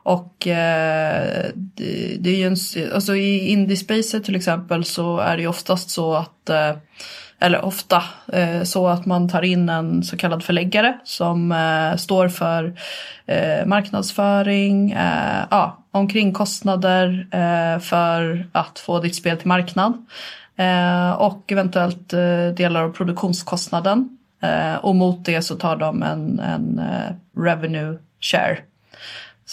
[0.03, 5.41] Och eh, det, det, är ju en, alltså i Indiespacer till exempel så är det
[5.41, 6.75] ju oftast så att eh,
[7.39, 12.27] eller ofta, eh, så att man tar in en så kallad förläggare som eh, står
[12.27, 12.73] för
[13.25, 20.05] eh, marknadsföring, eh, ja, omkringkostnader eh, för att få ditt spel till marknad
[20.55, 22.09] eh, och eventuellt
[22.57, 24.17] delar av produktionskostnaden.
[24.81, 26.81] Och mot det så tar de en, en
[27.37, 28.57] revenue share.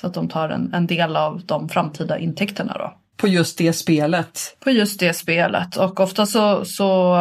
[0.00, 2.92] Så att de tar en, en del av de framtida intäkterna då.
[3.16, 4.56] På just det spelet?
[4.60, 7.16] På just det spelet och ofta så, så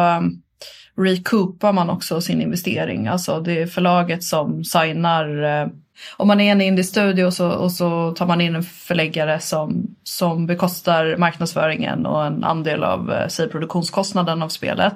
[0.96, 3.06] recoupar man också sin investering.
[3.06, 5.42] Alltså det är förlaget som signar.
[5.42, 5.68] Eh,
[6.16, 10.46] om man är en indie-studio så, och så tar man in en förläggare som, som
[10.46, 14.94] bekostar marknadsföringen och en andel av eh, säg, produktionskostnaden av spelet.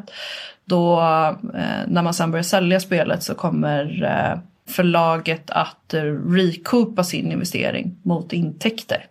[0.64, 7.04] Då eh, när man sen börjar sälja spelet så kommer eh, förlaget att eh, recoupa
[7.04, 9.06] sin investering mot intäkter.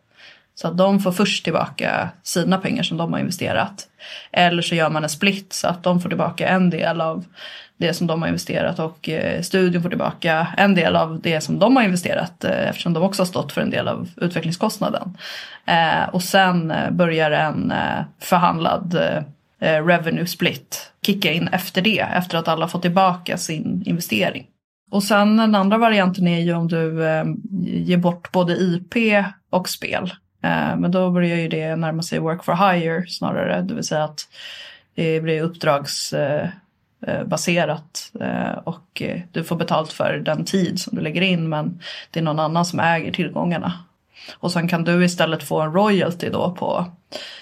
[0.56, 3.88] Så att de får först tillbaka sina pengar som de har investerat.
[4.32, 7.26] Eller så gör man en split så att de får tillbaka en del av
[7.78, 11.60] det som de har investerat och eh, studion får tillbaka en del av det som
[11.60, 15.18] de har investerat eh, eftersom de också har stått för en del av utvecklingskostnaden.
[16.12, 17.74] Och sen börjar en
[18.20, 19.00] förhandlad
[19.60, 24.48] revenue split kicka in efter det, efter att alla fått tillbaka sin investering.
[24.92, 27.26] Och sen den andra varianten är ju om du eh,
[27.62, 28.96] ger bort både IP
[29.50, 30.14] och spel.
[30.42, 34.04] Eh, men då börjar ju det närma sig work for hire snarare, det vill säga
[34.04, 34.28] att
[34.96, 39.02] det blir uppdragsbaserat eh, eh, eh, och
[39.32, 41.80] du får betalt för den tid som du lägger in men
[42.12, 43.74] det är någon annan som äger tillgångarna.
[44.40, 46.86] Och sen kan du istället få en royalty då på,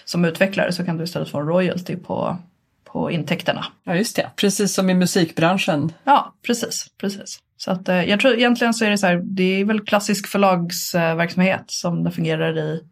[0.06, 2.38] som utvecklare så kan du istället få en royalty på,
[2.94, 3.66] på intäkterna.
[3.84, 5.92] Ja just det, precis som i musikbranschen.
[6.04, 7.40] Ja, precis, precis.
[7.58, 10.28] Så att, eh, jag tror egentligen så är det så här, det är väl klassisk
[10.28, 12.84] förlagsverksamhet som det fungerar i,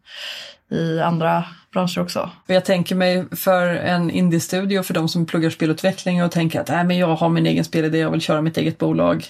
[0.70, 2.30] i andra branscher också.
[2.46, 6.84] Jag tänker mig för en indie-studio, för de som pluggar spelutveckling och tänker att äh,
[6.84, 9.26] men jag har min egen spelidé, jag vill köra mitt eget bolag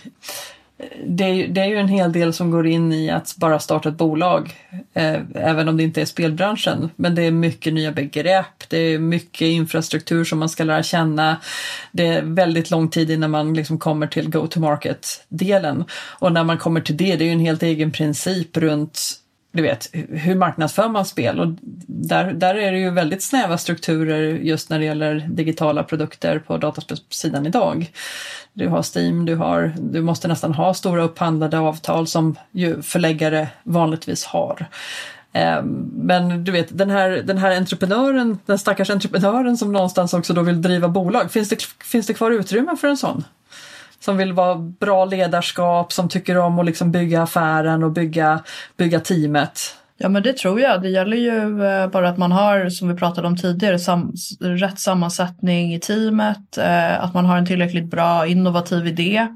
[1.07, 3.89] det är, det är ju en hel del som går in i att bara starta
[3.89, 4.55] ett bolag,
[4.95, 6.91] eh, även om det inte är spelbranschen.
[6.97, 11.37] Men det är mycket nya begrepp, det är mycket infrastruktur som man ska lära känna.
[11.93, 15.85] Det är väldigt lång tid innan man liksom kommer till go-to-market-delen.
[15.93, 19.01] Och när man kommer till det, det är ju en helt egen princip runt
[19.59, 21.41] du vet, hur marknadsför man spel?
[21.41, 21.49] Och
[21.87, 26.57] där, där är det ju väldigt snäva strukturer just när det gäller digitala produkter på
[26.57, 27.91] dataspelsidan idag.
[28.53, 33.49] Du har Steam, du, har, du måste nästan ha stora upphandlade avtal som ju förläggare
[33.63, 34.67] vanligtvis har.
[35.33, 40.35] Ehm, men du vet, den här, den här entreprenören, den stackars entreprenören som någonstans också
[40.35, 43.25] då vill driva bolag, finns det, finns det kvar utrymme för en sån?
[44.01, 48.41] Som vill vara bra ledarskap, som tycker om att liksom bygga affären och bygga,
[48.77, 49.75] bygga teamet.
[50.01, 50.83] Ja men det tror jag.
[50.83, 54.79] Det gäller ju eh, bara att man har, som vi pratade om tidigare, sam rätt
[54.81, 59.27] sammansättning i teamet, eh, att man har en tillräckligt bra innovativ idé.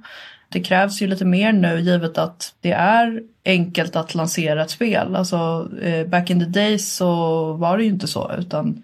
[0.49, 5.17] Det krävs ju lite mer nu givet att det är enkelt att lansera ett spel.
[5.17, 7.13] Alltså eh, back in the days så
[7.53, 8.83] var det ju inte så utan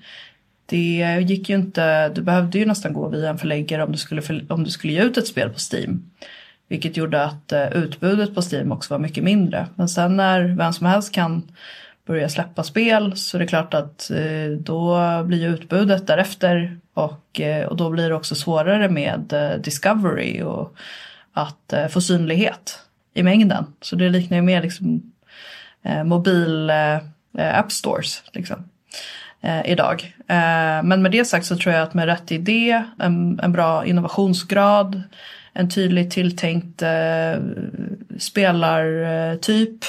[0.70, 4.22] det gick ju inte, du behövde ju nästan gå via en förläggare om du skulle,
[4.48, 6.10] om du skulle ge ut ett spel på Steam.
[6.68, 9.66] Vilket gjorde att eh, utbudet på Steam också var mycket mindre.
[9.74, 11.42] Men sen när vem som helst kan
[12.06, 17.66] börja släppa spel så är det klart att eh, då blir utbudet därefter och, eh,
[17.66, 20.76] och då blir det också svårare med discovery och
[21.32, 22.78] att få synlighet
[23.14, 23.66] i mängden.
[23.80, 25.12] Så det liknar ju mer liksom
[26.04, 26.70] mobil
[27.32, 28.22] app stores.
[28.32, 28.64] Liksom
[29.40, 30.14] eh, idag.
[30.18, 33.86] Eh, men med det sagt så tror jag att med rätt idé, en, en bra
[33.86, 35.02] innovationsgrad,
[35.52, 37.42] en tydligt tilltänkt eh,
[38.18, 39.84] spelartyp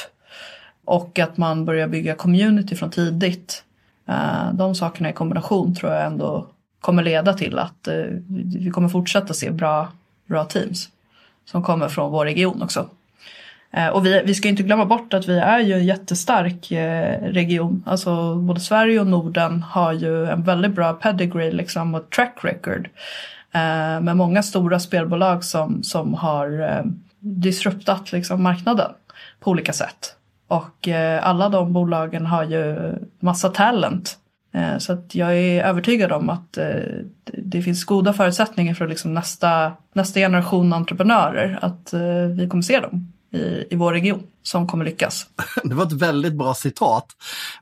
[0.85, 3.63] och att man börjar bygga community från tidigt.
[4.07, 6.47] Eh, de sakerna i kombination tror jag ändå
[6.81, 8.03] kommer leda till att eh,
[8.55, 9.87] vi kommer fortsätta se bra,
[10.25, 10.89] bra teams
[11.45, 12.89] som kommer från vår region också.
[13.71, 17.21] Eh, och vi, vi ska inte glömma bort att vi är ju en jättestark eh,
[17.21, 17.83] region.
[17.85, 22.89] Alltså både Sverige och Norden har ju en väldigt bra pedigree liksom och track record.
[23.51, 26.83] Eh, med många stora spelbolag som, som har
[27.19, 28.91] disruptat liksom marknaden
[29.39, 30.15] på olika sätt.
[30.47, 30.87] Och
[31.21, 34.17] alla de bolagen har ju massa talent.
[34.77, 36.57] Så att jag är övertygad om att
[37.25, 41.93] det finns goda förutsättningar för liksom nästa, nästa generation entreprenörer att
[42.37, 45.25] vi kommer se dem i, i vår region som kommer lyckas.
[45.63, 47.05] Det var ett väldigt bra citat.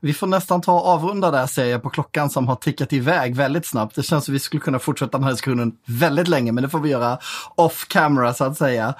[0.01, 3.36] Vi får nästan ta och avrunda där ser jag på klockan som har tickat iväg
[3.36, 3.95] väldigt snabbt.
[3.95, 6.80] Det känns som vi skulle kunna fortsätta den här diskussionen väldigt länge, men det får
[6.80, 7.18] vi göra
[7.55, 8.93] off camera så att säga.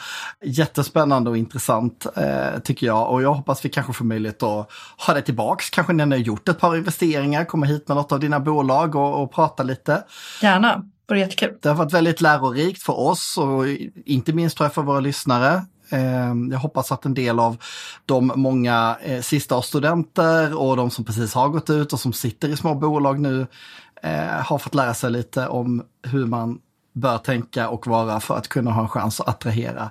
[0.44, 4.72] Jättespännande och intressant eh, tycker jag och jag hoppas vi kanske får möjlighet att
[5.08, 5.70] ha det tillbaks.
[5.70, 8.96] Kanske när ni har gjort ett par investeringar, kommer hit med något av dina bolag
[8.96, 10.04] och, och prata lite.
[10.42, 11.62] Gärna, det.
[11.62, 13.68] Det har varit väldigt lärorikt för oss och
[14.06, 15.62] inte minst tror jag för våra lyssnare.
[15.90, 17.58] Ehm, jag hoppas att en del av
[18.06, 22.50] de många eh, sista studenter och de som precis har gått ut och som sitter
[22.50, 23.48] i små bolag nu
[24.04, 26.60] eh, har fått lära sig lite om hur man
[26.94, 29.90] bör tänka och vara för att kunna ha en chans att attrahera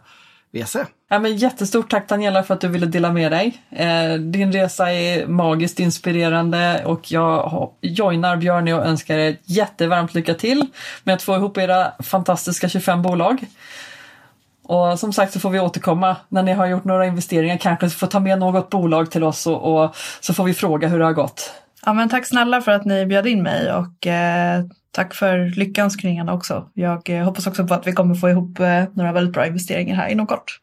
[0.53, 0.77] VC.
[1.09, 3.63] Ja, men jättestort tack Daniela för att du ville dela med dig.
[3.71, 10.35] Eh, din resa är magiskt inspirerande och jag joinar Björn och önskar er jättevarmt lycka
[10.35, 10.67] till
[11.05, 13.47] med att få ihop era fantastiska 25 bolag.
[14.69, 18.07] Och som sagt så får vi återkomma när ni har gjort några investeringar, kanske får
[18.07, 21.12] ta med något bolag till oss och, och så får vi fråga hur det har
[21.12, 21.53] gått.
[21.85, 26.33] Ja, men tack snälla för att ni bjöd in mig och eh, tack för lyckönskningarna
[26.33, 26.69] också.
[26.75, 29.97] Jag eh, hoppas också på att vi kommer få ihop eh, några väldigt bra investeringar
[29.97, 30.61] här inom kort.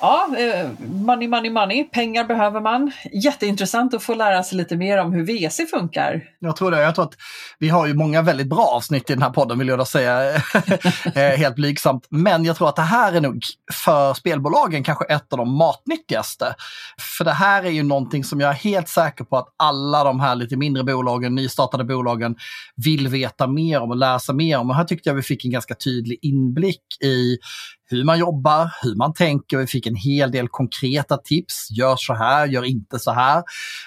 [0.00, 1.84] Ja, eh, money, money, money.
[1.84, 2.92] Pengar behöver man.
[3.24, 6.22] Jätteintressant att få lära sig lite mer om hur VC funkar.
[6.38, 6.80] Jag tror det.
[6.80, 7.14] Jag tror att
[7.58, 10.42] vi har ju många väldigt bra avsnitt i den här podden vill jag då säga.
[11.14, 12.06] Eh, helt blygsamt.
[12.10, 13.42] Men jag tror att det här är nog
[13.72, 16.54] för spelbolagen kanske ett av de matnyttigaste.
[17.18, 20.20] För det här är ju någonting som jag är helt säker på att alla de
[20.20, 22.36] här lite mindre bolagen, nystartade bolagen
[22.76, 24.70] vill veta mer om och läsa mer om.
[24.70, 27.38] Och här tyckte jag vi fick en ganska tydlig inblick i
[27.90, 29.56] hur man jobbar, hur man tänker.
[29.56, 31.70] Vi fick en hel del konkreta tips.
[31.70, 33.42] Gör så här, gör inte så här.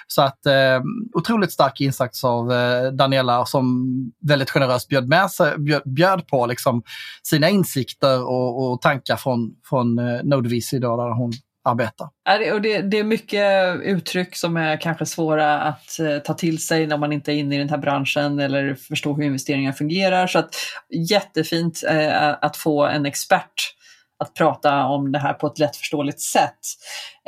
[0.06, 0.80] Så att eh,
[1.14, 3.86] otroligt stark insats av eh, Daniela som
[4.28, 6.82] väldigt generöst bjöd, med sig, bjöd, bjöd på liksom,
[7.22, 11.32] sina insikter och, och tankar från, från eh, Nodevis idag där hon
[11.64, 12.08] arbetar.
[12.24, 16.58] Ja, och det, det, är mycket uttryck som är kanske svåra att eh, ta till
[16.58, 20.26] sig när man inte är inne i den här branschen eller förstår hur investeringar fungerar.
[20.26, 20.54] Så att,
[21.10, 23.74] jättefint eh, att få en expert
[24.22, 26.58] att prata om det här på ett lättförståeligt sätt.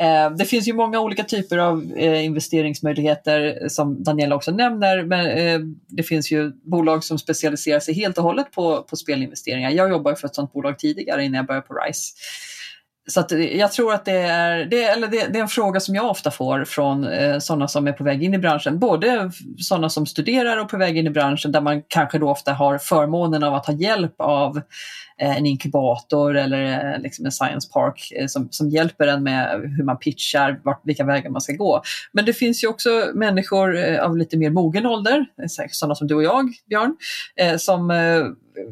[0.01, 5.26] Eh, det finns ju många olika typer av eh, investeringsmöjligheter som Daniela också nämner, men
[5.26, 9.70] eh, det finns ju bolag som specialiserar sig helt och hållet på, på spelinvesteringar.
[9.70, 12.14] Jag jobbade för ett sådant bolag tidigare innan jag började på RISE.
[13.07, 15.81] Så att eh, jag tror att det är, det, eller det, det är en fråga
[15.81, 18.79] som jag ofta får från eh, sådana som är på väg in i branschen.
[18.79, 22.53] Både sådana som studerar och på väg in i branschen där man kanske då ofta
[22.53, 24.57] har förmånen av att ha hjälp av
[25.19, 29.61] eh, en inkubator eller eh, liksom en science park eh, som, som hjälper en med
[29.77, 31.83] hur man pitchar, vart, vilka vägar man ska gå.
[32.13, 36.07] Men det finns ju också människor eh, av lite mer mogen ålder, eh, sådana som
[36.07, 36.97] du och jag, Björn,
[37.37, 37.91] eh, som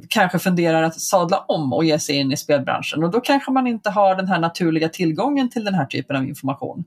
[0.09, 3.66] kanske funderar att sadla om och ge sig in i spelbranschen och då kanske man
[3.66, 6.85] inte har den här naturliga tillgången till den här typen av information.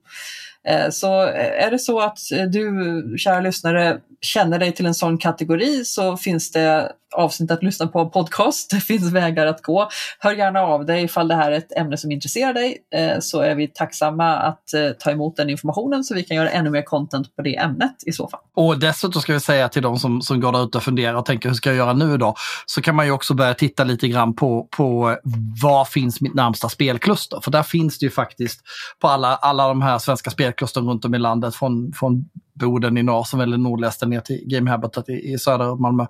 [0.67, 4.93] Eh, så eh, är det så att eh, du, kära lyssnare, känner dig till en
[4.93, 8.69] sån kategori så finns det avsnitt att lyssna på podcast.
[8.71, 9.89] Det finns vägar att gå.
[10.19, 12.77] Hör gärna av dig ifall det här är ett ämne som intresserar dig
[13.19, 14.63] så är vi tacksamma att
[14.99, 18.11] ta emot den informationen så vi kan göra ännu mer content på det ämnet i
[18.11, 18.39] så fall.
[18.55, 21.25] Och dessutom ska vi säga till de som, som går där ute och funderar och
[21.25, 22.35] tänker hur ska jag göra nu då?
[22.65, 25.17] Så kan man ju också börja titta lite grann på, på
[25.61, 27.39] var finns mitt närmsta spelkluster?
[27.43, 28.61] För där finns det ju faktiskt
[29.01, 33.03] på alla, alla de här svenska spelklustren runt om i landet från, från Boden i
[33.03, 36.05] norr som väl är nordligaste ner till Game Habitat i, i söder Malmö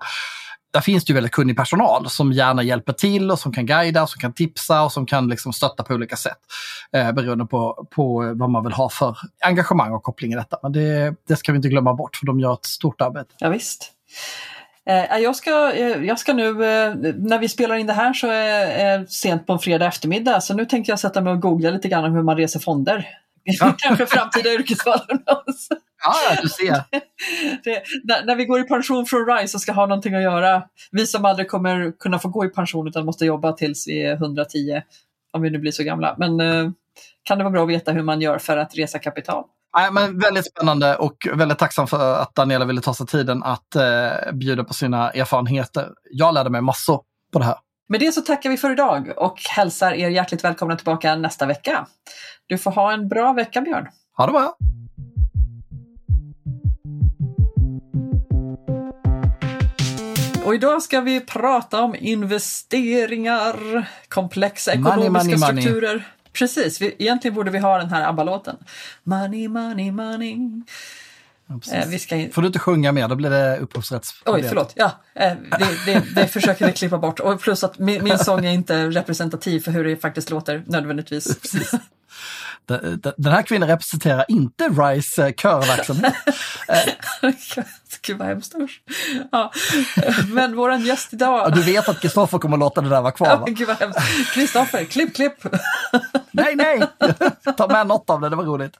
[0.72, 4.06] där finns det ju väldigt kunnig personal som gärna hjälper till och som kan guida,
[4.06, 6.38] som kan tipsa och som kan liksom stötta på olika sätt.
[6.92, 10.58] Eh, beroende på, på vad man vill ha för engagemang och koppling i detta.
[10.62, 13.34] Men det, det ska vi inte glömma bort för de gör ett stort arbete.
[13.38, 13.92] Ja, visst.
[14.88, 18.26] Eh, jag, ska, eh, jag ska nu, eh, när vi spelar in det här så
[18.26, 21.70] är det sent på en fredag eftermiddag så nu tänkte jag sätta mig och googla
[21.70, 23.06] lite grann om hur man reser fonder.
[23.60, 23.74] Ja.
[23.78, 25.00] Kanske framtida yrkesval.
[26.04, 26.72] Ja, du ser.
[27.64, 30.62] Det, när, när, vi går i pension från RISE och ska ha någonting att göra,
[30.90, 34.12] vi som aldrig kommer kunna få gå i pension utan måste jobba tills vi är
[34.12, 34.82] 110,
[35.32, 36.14] om vi nu blir så gamla.
[36.18, 36.70] Men eh,
[37.22, 39.44] kan det vara bra att veta hur man gör för att resa kapital?
[39.76, 43.76] Nej, men väldigt spännande och väldigt tacksam för att Daniela ville ta sig tiden att
[43.76, 45.88] eh, bjuda på sina erfarenheter.
[46.10, 47.56] Jag lärde mig massor på det här.
[47.88, 51.86] Med det så tackar vi för idag och hälsar er hjärtligt välkomna tillbaka nästa vecka.
[52.46, 53.88] Du får ha en bra vecka Björn.
[54.16, 54.56] Ha det bra!
[60.44, 65.92] Och idag ska vi prata om investeringar, komplexa ekonomiska money, money, strukturer.
[65.92, 66.04] Money.
[66.32, 68.56] Precis, vi, egentligen borde vi ha den här ABBA-låten.
[69.02, 70.36] Money, money, money.
[71.72, 72.28] Eh, vi ska.
[72.32, 74.44] Får du inte sjunga mer, då blir det upphovsrättsproblem.
[74.44, 74.72] Oj, förlåt.
[74.76, 77.20] Ja, eh, det, det, det försöker vi klippa bort.
[77.20, 81.38] Och plus att min, min sång är inte representativ för hur det faktiskt låter nödvändigtvis.
[82.66, 86.14] Den, den här kvinnan representerar inte RISE körverksamhet.
[88.02, 88.54] Gud vad hemskt
[89.32, 89.52] ja.
[90.28, 91.38] Men våran gäst idag...
[91.38, 93.44] Ja, du vet att Kristoffer kommer låta det där vara kvar va?
[93.46, 94.00] Ja, Gud vad hemskt.
[94.34, 95.34] Kristoffer, klipp, klipp!
[96.30, 96.82] nej, nej!
[97.56, 98.76] Ta med något av det, det var roligt.